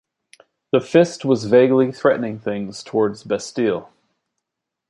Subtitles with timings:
[0.71, 3.93] The fist was vaguely threatening things towards Bastille.